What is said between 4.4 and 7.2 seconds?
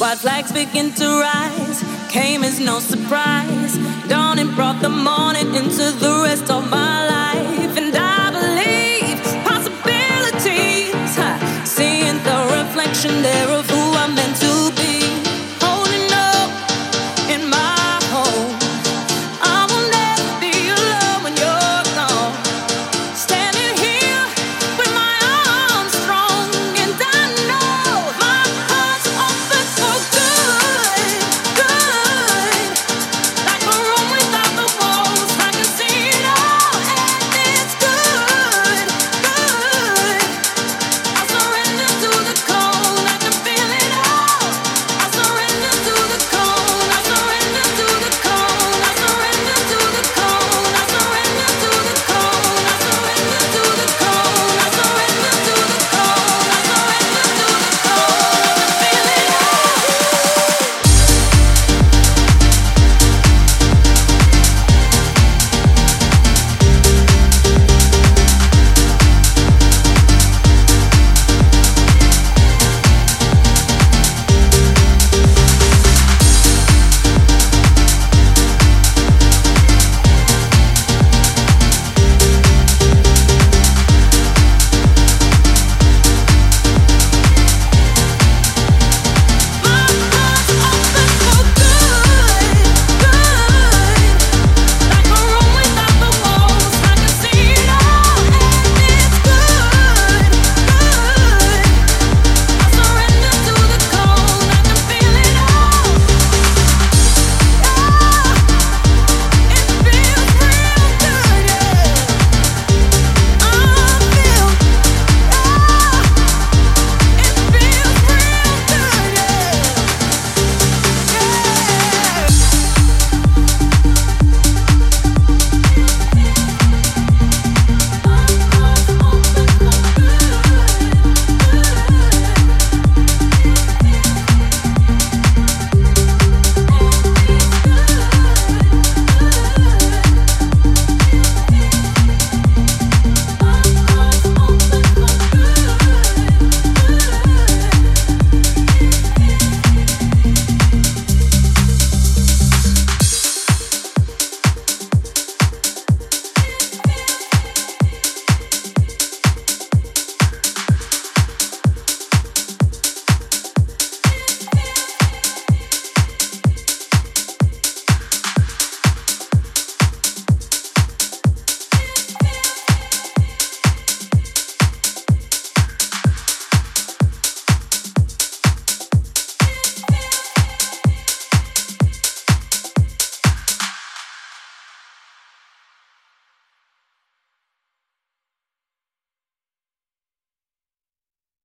brought the morning into the rest of my life.